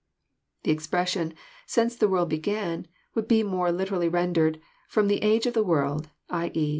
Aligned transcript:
The 0.63 0.71
expression, 0.71 1.35
since 1.67 1.95
the 1.95 2.07
world 2.09 2.27
began," 2.29 2.87
would 3.13 3.27
be 3.27 3.43
more 3.43 3.71
literally 3.71 4.09
rendered, 4.09 4.59
'* 4.75 4.91
ftom. 4.91 5.07
the 5.07 5.21
age 5.21 5.45
of 5.45 5.53
the 5.53 5.61
world;" 5.61 6.09
i.e. 6.47 6.69